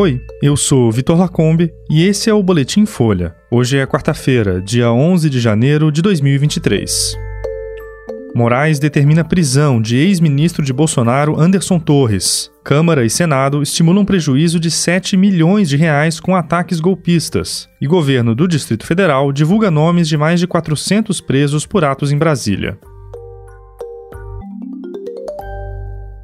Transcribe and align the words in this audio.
Oi, 0.00 0.18
eu 0.42 0.56
sou 0.56 0.90
Vitor 0.90 1.18
Lacombe 1.18 1.70
e 1.90 2.06
esse 2.06 2.30
é 2.30 2.32
o 2.32 2.42
Boletim 2.42 2.86
Folha. 2.86 3.34
Hoje 3.50 3.76
é 3.76 3.86
quarta-feira, 3.86 4.58
dia 4.58 4.90
11 4.90 5.28
de 5.28 5.38
janeiro 5.38 5.92
de 5.92 6.00
2023. 6.00 7.18
Moraes 8.34 8.78
determina 8.78 9.22
prisão 9.22 9.78
de 9.78 9.98
ex-ministro 9.98 10.64
de 10.64 10.72
Bolsonaro 10.72 11.38
Anderson 11.38 11.78
Torres. 11.78 12.50
Câmara 12.64 13.04
e 13.04 13.10
Senado 13.10 13.62
estimulam 13.62 14.06
prejuízo 14.06 14.58
de 14.58 14.70
7 14.70 15.18
milhões 15.18 15.68
de 15.68 15.76
reais 15.76 16.18
com 16.18 16.34
ataques 16.34 16.80
golpistas. 16.80 17.68
E 17.78 17.86
governo 17.86 18.34
do 18.34 18.48
Distrito 18.48 18.86
Federal 18.86 19.30
divulga 19.30 19.70
nomes 19.70 20.08
de 20.08 20.16
mais 20.16 20.40
de 20.40 20.46
400 20.46 21.20
presos 21.20 21.66
por 21.66 21.84
atos 21.84 22.10
em 22.10 22.16
Brasília. 22.16 22.78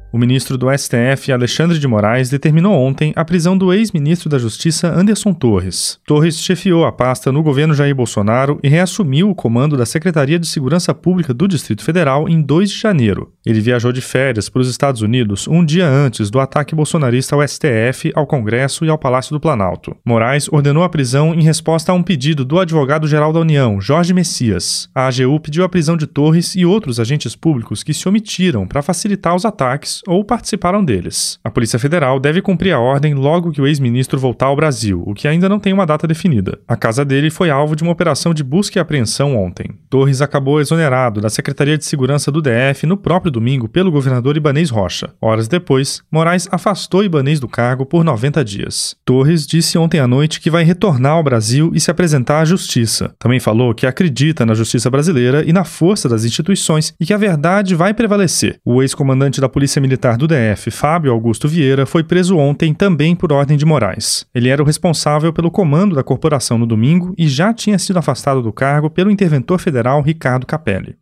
O 0.09 0.17
ministro 0.17 0.57
do 0.57 0.67
STF, 0.71 1.33
Alexandre 1.33 1.77
de 1.77 1.85
Moraes, 1.85 2.29
determinou 2.29 2.73
ontem 2.73 3.11
a 3.13 3.25
prisão 3.25 3.57
do 3.57 3.73
ex-ministro 3.73 4.29
da 4.29 4.39
Justiça 4.39 4.87
Anderson 4.87 5.33
Torres. 5.33 5.99
Torres 6.07 6.39
chefiou 6.39 6.85
a 6.85 6.93
pasta 6.93 7.29
no 7.29 7.43
governo 7.43 7.73
Jair 7.73 7.93
Bolsonaro 7.93 8.57
e 8.63 8.69
reassumiu 8.69 9.29
o 9.29 9.35
comando 9.35 9.75
da 9.75 9.85
Secretaria 9.85 10.39
de 10.39 10.47
Segurança 10.47 10.93
Pública 10.93 11.33
do 11.33 11.45
Distrito 11.45 11.83
Federal 11.83 12.29
em 12.29 12.41
2 12.41 12.69
de 12.69 12.79
janeiro. 12.79 13.33
Ele 13.45 13.59
viajou 13.59 13.91
de 13.91 13.99
férias 13.99 14.47
para 14.47 14.61
os 14.61 14.69
Estados 14.69 15.01
Unidos 15.01 15.45
um 15.45 15.63
dia 15.63 15.85
antes 15.85 16.29
do 16.29 16.39
ataque 16.39 16.73
bolsonarista 16.73 17.35
ao 17.35 17.45
STF, 17.45 18.13
ao 18.15 18.25
Congresso 18.25 18.85
e 18.85 18.89
ao 18.89 18.97
Palácio 18.97 19.33
do 19.33 19.41
Planalto. 19.41 19.93
Moraes 20.05 20.47
ordenou 20.49 20.83
a 20.83 20.89
prisão 20.89 21.35
em 21.35 21.43
resposta 21.43 21.91
a 21.91 21.95
um 21.95 22.01
pedido 22.01 22.45
do 22.45 22.59
advogado-geral 22.59 23.33
da 23.33 23.41
União, 23.41 23.81
Jorge 23.81 24.13
Messias. 24.13 24.89
A 24.95 25.07
AGU 25.07 25.37
pediu 25.41 25.65
a 25.65 25.69
prisão 25.69 25.97
de 25.97 26.07
Torres 26.07 26.55
e 26.55 26.65
outros 26.65 26.97
agentes 26.97 27.35
públicos 27.35 27.83
que 27.83 27.93
se 27.93 28.07
omitiram 28.07 28.65
para 28.65 28.81
facilitar 28.81 29.35
os 29.35 29.43
ataques 29.43 29.96
ou 30.07 30.23
participaram 30.23 30.83
deles. 30.83 31.39
A 31.43 31.49
Polícia 31.49 31.79
Federal 31.79 32.19
deve 32.19 32.41
cumprir 32.41 32.73
a 32.73 32.79
ordem 32.79 33.13
logo 33.13 33.51
que 33.51 33.61
o 33.61 33.67
ex-ministro 33.67 34.19
voltar 34.19 34.47
ao 34.47 34.55
Brasil, 34.55 35.03
o 35.05 35.13
que 35.13 35.27
ainda 35.27 35.49
não 35.49 35.59
tem 35.59 35.73
uma 35.73 35.85
data 35.85 36.07
definida. 36.07 36.59
A 36.67 36.75
casa 36.75 37.03
dele 37.05 37.29
foi 37.29 37.49
alvo 37.49 37.75
de 37.75 37.83
uma 37.83 37.91
operação 37.91 38.33
de 38.33 38.43
busca 38.43 38.77
e 38.77 38.81
apreensão 38.81 39.35
ontem. 39.37 39.71
Torres 39.89 40.21
acabou 40.21 40.59
exonerado 40.59 41.21
da 41.21 41.29
Secretaria 41.29 41.77
de 41.77 41.85
Segurança 41.85 42.31
do 42.31 42.41
DF 42.41 42.85
no 42.85 42.97
próprio 42.97 43.31
domingo 43.31 43.67
pelo 43.67 43.91
governador 43.91 44.37
Ibanês 44.37 44.69
Rocha. 44.69 45.09
Horas 45.21 45.47
depois, 45.47 46.01
Moraes 46.11 46.47
afastou 46.51 47.03
Ibanês 47.03 47.39
do 47.39 47.47
cargo 47.47 47.85
por 47.85 48.03
90 48.03 48.43
dias. 48.43 48.95
Torres 49.05 49.45
disse 49.47 49.77
ontem 49.77 49.99
à 49.99 50.07
noite 50.07 50.39
que 50.39 50.49
vai 50.49 50.63
retornar 50.63 51.13
ao 51.13 51.23
Brasil 51.23 51.71
e 51.73 51.79
se 51.79 51.91
apresentar 51.91 52.41
à 52.41 52.45
justiça. 52.45 53.13
Também 53.19 53.39
falou 53.39 53.73
que 53.73 53.85
acredita 53.85 54.45
na 54.45 54.53
justiça 54.53 54.89
brasileira 54.89 55.43
e 55.45 55.53
na 55.53 55.63
força 55.63 56.09
das 56.09 56.25
instituições 56.25 56.93
e 56.99 57.05
que 57.05 57.13
a 57.13 57.17
verdade 57.17 57.75
vai 57.75 57.93
prevalecer. 57.93 58.59
O 58.65 58.81
ex-comandante 58.81 59.41
da 59.41 59.49
Polícia 59.49 59.79
Militar 59.87 60.17
do 60.17 60.27
DF, 60.27 60.69
Fábio 60.69 61.13
Augusto 61.13 61.47
Vieira, 61.47 61.85
foi 61.85 62.03
preso 62.03 62.35
ontem 62.37 62.73
também 62.73 63.15
por 63.15 63.31
ordem 63.31 63.55
de 63.55 63.65
Moraes. 63.65 64.25
Ele 64.35 64.49
era 64.49 64.61
o 64.61 64.65
responsável 64.65 65.31
pelo 65.31 65.49
comando 65.49 65.95
da 65.95 66.03
corporação 66.03 66.57
no 66.57 66.65
domingo 66.65 67.13
e 67.17 67.25
já 67.25 67.53
tinha 67.53 67.79
sido 67.79 67.97
afastado 67.97 68.41
do 68.41 68.51
cargo 68.51 68.89
pelo 68.89 69.09
interventor 69.09 69.59
federal 69.59 70.01
Ricardo 70.01 70.45
Capelli. 70.45 70.97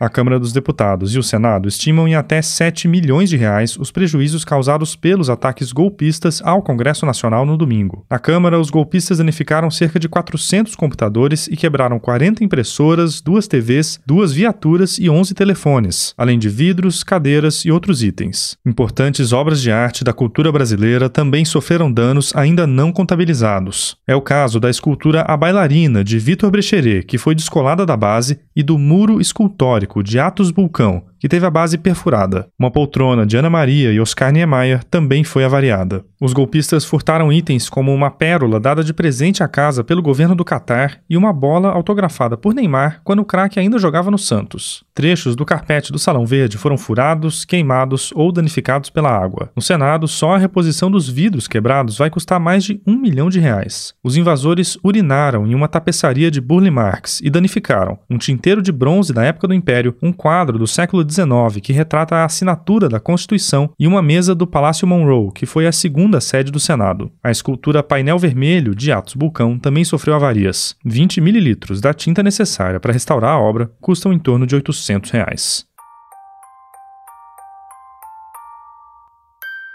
A 0.00 0.08
Câmara 0.08 0.40
dos 0.40 0.50
Deputados 0.50 1.14
e 1.14 1.18
o 1.18 1.22
Senado 1.22 1.68
estimam 1.68 2.08
em 2.08 2.14
até 2.14 2.40
7 2.40 2.88
milhões 2.88 3.28
de 3.28 3.36
reais 3.36 3.76
os 3.76 3.90
prejuízos 3.90 4.46
causados 4.46 4.96
pelos 4.96 5.28
ataques 5.28 5.72
golpistas 5.72 6.40
ao 6.42 6.62
Congresso 6.62 7.04
Nacional 7.04 7.44
no 7.44 7.54
domingo. 7.54 8.06
Na 8.08 8.18
Câmara, 8.18 8.58
os 8.58 8.70
golpistas 8.70 9.18
danificaram 9.18 9.70
cerca 9.70 10.00
de 10.00 10.08
400 10.08 10.74
computadores 10.74 11.48
e 11.48 11.54
quebraram 11.54 11.98
40 11.98 12.42
impressoras, 12.42 13.20
duas 13.20 13.46
TVs, 13.46 14.00
duas 14.06 14.32
viaturas 14.32 14.96
e 14.98 15.10
11 15.10 15.34
telefones, 15.34 16.14
além 16.16 16.38
de 16.38 16.48
vidros, 16.48 17.04
cadeiras 17.04 17.66
e 17.66 17.70
outros 17.70 18.02
itens. 18.02 18.56
Importantes 18.64 19.34
obras 19.34 19.60
de 19.60 19.70
arte 19.70 20.02
da 20.02 20.14
cultura 20.14 20.50
brasileira 20.50 21.10
também 21.10 21.44
sofreram 21.44 21.92
danos 21.92 22.34
ainda 22.34 22.66
não 22.66 22.90
contabilizados. 22.90 23.98
É 24.06 24.16
o 24.16 24.22
caso 24.22 24.58
da 24.58 24.70
escultura 24.70 25.26
A 25.28 25.36
Bailarina, 25.36 26.02
de 26.02 26.18
Vitor 26.18 26.50
Brecheret, 26.50 27.04
que 27.04 27.18
foi 27.18 27.34
descolada 27.34 27.84
da 27.84 27.98
base, 27.98 28.38
e 28.56 28.62
do 28.62 28.78
muro 28.78 29.20
escultórico 29.20 29.89
de 30.02 30.20
Atos 30.20 30.52
Vulcão, 30.52 31.09
que 31.20 31.28
teve 31.28 31.44
a 31.46 31.50
base 31.50 31.78
perfurada. 31.78 32.48
Uma 32.58 32.70
poltrona 32.70 33.26
de 33.26 33.36
Ana 33.36 33.50
Maria 33.50 33.92
e 33.92 34.00
Oscar 34.00 34.32
Niemeyer 34.32 34.82
também 34.84 35.22
foi 35.22 35.44
avariada. 35.44 36.02
Os 36.20 36.32
golpistas 36.32 36.84
furtaram 36.84 37.32
itens 37.32 37.68
como 37.68 37.94
uma 37.94 38.10
pérola 38.10 38.58
dada 38.58 38.82
de 38.82 38.92
presente 38.92 39.42
à 39.42 39.48
casa 39.48 39.84
pelo 39.84 40.02
governo 40.02 40.34
do 40.34 40.44
Catar 40.44 41.00
e 41.08 41.16
uma 41.16 41.32
bola 41.32 41.70
autografada 41.70 42.36
por 42.36 42.54
Neymar 42.54 43.00
quando 43.04 43.20
o 43.20 43.24
craque 43.24 43.60
ainda 43.60 43.78
jogava 43.78 44.10
no 44.10 44.18
Santos. 44.18 44.82
Trechos 44.94 45.36
do 45.36 45.44
carpete 45.44 45.92
do 45.92 45.98
Salão 45.98 46.26
Verde 46.26 46.58
foram 46.58 46.76
furados, 46.76 47.44
queimados 47.44 48.10
ou 48.14 48.32
danificados 48.32 48.90
pela 48.90 49.10
água. 49.10 49.50
No 49.54 49.62
Senado, 49.62 50.08
só 50.08 50.34
a 50.34 50.38
reposição 50.38 50.90
dos 50.90 51.08
vidros 51.08 51.46
quebrados 51.46 51.98
vai 51.98 52.10
custar 52.10 52.40
mais 52.40 52.64
de 52.64 52.80
um 52.86 52.96
milhão 52.96 53.28
de 53.28 53.40
reais. 53.40 53.94
Os 54.02 54.16
invasores 54.16 54.78
urinaram 54.82 55.46
em 55.46 55.54
uma 55.54 55.68
tapeçaria 55.68 56.30
de 56.30 56.40
Burle 56.40 56.70
Marx 56.70 57.20
e 57.22 57.28
danificaram 57.28 57.98
um 58.08 58.18
tinteiro 58.18 58.62
de 58.62 58.72
bronze 58.72 59.12
da 59.12 59.24
época 59.24 59.48
do 59.48 59.54
Império, 59.54 59.96
um 60.02 60.12
quadro 60.12 60.58
do 60.58 60.66
século 60.66 61.04
XIX, 61.10 61.60
que 61.62 61.72
retrata 61.72 62.16
a 62.16 62.24
assinatura 62.24 62.88
da 62.88 63.00
Constituição, 63.00 63.70
e 63.78 63.86
uma 63.86 64.02
mesa 64.02 64.34
do 64.34 64.46
Palácio 64.46 64.86
Monroe, 64.86 65.32
que 65.34 65.46
foi 65.46 65.66
a 65.66 65.72
segunda 65.72 66.20
sede 66.20 66.52
do 66.52 66.60
Senado. 66.60 67.10
A 67.22 67.30
escultura 67.30 67.82
Painel 67.82 68.18
Vermelho, 68.18 68.74
de 68.74 68.92
Atos 68.92 69.14
Bulcão, 69.14 69.58
também 69.58 69.84
sofreu 69.84 70.14
avarias. 70.14 70.76
20 70.84 71.20
mililitros 71.20 71.80
da 71.80 71.92
tinta 71.92 72.22
necessária 72.22 72.80
para 72.80 72.92
restaurar 72.92 73.32
a 73.32 73.40
obra 73.40 73.70
custam 73.80 74.12
em 74.12 74.18
torno 74.18 74.46
de 74.46 74.54
800 74.54 75.10
reais. 75.10 75.69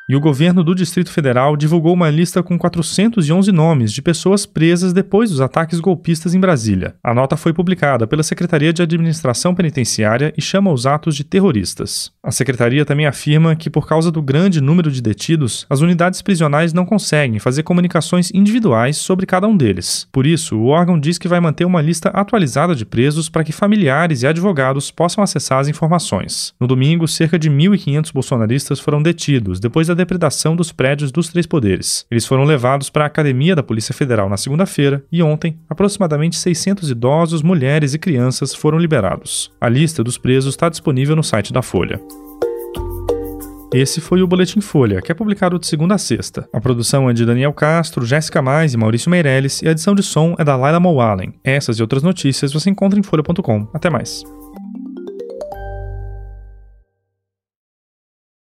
E 0.07 0.15
o 0.15 0.19
governo 0.19 0.63
do 0.63 0.75
Distrito 0.75 1.09
Federal 1.09 1.57
divulgou 1.57 1.91
uma 1.91 2.11
lista 2.11 2.43
com 2.43 2.59
411 2.59 3.51
nomes 3.51 3.91
de 3.91 4.03
pessoas 4.03 4.45
presas 4.45 4.93
depois 4.93 5.31
dos 5.31 5.41
ataques 5.41 5.79
golpistas 5.79 6.35
em 6.35 6.39
Brasília. 6.39 6.93
A 7.03 7.11
nota 7.11 7.35
foi 7.35 7.51
publicada 7.51 8.05
pela 8.05 8.21
Secretaria 8.21 8.71
de 8.71 8.83
Administração 8.83 9.55
Penitenciária 9.55 10.31
e 10.37 10.43
chama 10.43 10.71
os 10.71 10.85
atos 10.85 11.15
de 11.15 11.23
terroristas. 11.23 12.11
A 12.23 12.29
secretaria 12.31 12.85
também 12.85 13.07
afirma 13.07 13.55
que, 13.55 13.67
por 13.67 13.87
causa 13.87 14.11
do 14.11 14.21
grande 14.21 14.61
número 14.61 14.91
de 14.91 15.01
detidos, 15.01 15.65
as 15.67 15.81
unidades 15.81 16.21
prisionais 16.21 16.71
não 16.71 16.85
conseguem 16.85 17.39
fazer 17.39 17.63
comunicações 17.63 18.29
individuais 18.31 18.97
sobre 18.97 19.25
cada 19.25 19.47
um 19.47 19.57
deles. 19.57 20.07
Por 20.11 20.27
isso, 20.27 20.55
o 20.55 20.67
órgão 20.67 20.99
diz 20.99 21.17
que 21.17 21.27
vai 21.27 21.39
manter 21.39 21.65
uma 21.65 21.81
lista 21.81 22.09
atualizada 22.09 22.75
de 22.75 22.85
presos 22.85 23.27
para 23.27 23.43
que 23.43 23.51
familiares 23.51 24.21
e 24.21 24.27
advogados 24.27 24.91
possam 24.91 25.23
acessar 25.23 25.57
as 25.57 25.67
informações. 25.67 26.53
No 26.59 26.67
domingo, 26.67 27.07
cerca 27.07 27.39
de 27.39 27.49
1.500 27.49 28.13
bolsonaristas 28.13 28.79
foram 28.79 29.01
detidos 29.01 29.59
depois 29.59 29.87
da 29.87 29.94
depredação 29.95 30.55
dos 30.55 30.71
prédios 30.71 31.11
dos 31.11 31.29
três 31.29 31.45
poderes. 31.45 32.05
Eles 32.11 32.25
foram 32.25 32.43
levados 32.43 32.89
para 32.89 33.05
a 33.05 33.07
Academia 33.07 33.55
da 33.55 33.63
Polícia 33.63 33.93
Federal 33.93 34.29
na 34.29 34.37
segunda-feira 34.37 35.03
e 35.11 35.23
ontem, 35.23 35.57
aproximadamente 35.69 36.35
600 36.35 36.91
idosos, 36.91 37.41
mulheres 37.41 37.93
e 37.93 37.99
crianças 37.99 38.53
foram 38.53 38.77
liberados. 38.77 39.51
A 39.59 39.69
lista 39.69 40.03
dos 40.03 40.17
presos 40.17 40.53
está 40.53 40.69
disponível 40.69 41.15
no 41.15 41.23
site 41.23 41.51
da 41.51 41.61
Folha. 41.61 41.99
Esse 43.73 43.99
foi 43.99 44.21
o 44.21 44.27
Boletim 44.27 44.61
Folha, 44.61 45.01
que 45.01 45.11
é 45.11 45.15
publicado 45.15 45.59
de 45.59 45.67
segunda 45.67 45.95
a 45.95 45.97
sexta. 45.97 46.47
A 46.53 46.61
produção 46.61 47.09
é 47.09 47.13
de 47.13 47.25
Daniel 47.25 47.51
Castro, 47.51 48.05
Jéssica 48.05 48.41
Mais 48.41 48.73
e 48.73 48.77
Maurício 48.77 49.11
Meirelles, 49.11 49.61
e 49.61 49.67
a 49.67 49.71
edição 49.71 49.93
de 49.93 50.01
som 50.01 50.33
é 50.37 50.45
da 50.45 50.55
Laila 50.55 50.79
Mowallen. 50.79 51.33
Essas 51.43 51.77
e 51.77 51.81
outras 51.81 52.01
notícias 52.01 52.53
você 52.53 52.69
encontra 52.69 52.97
em 52.97 53.03
folha.com. 53.03 53.67
Até 53.73 53.89
mais. 53.89 54.23